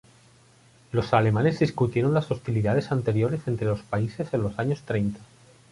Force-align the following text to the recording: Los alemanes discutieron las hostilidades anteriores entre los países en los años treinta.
Los 0.91 1.13
alemanes 1.13 1.59
discutieron 1.59 2.15
las 2.15 2.31
hostilidades 2.31 2.91
anteriores 2.91 3.47
entre 3.47 3.67
los 3.67 3.83
países 3.83 4.33
en 4.33 4.41
los 4.41 4.57
años 4.57 4.81
treinta. 4.81 5.19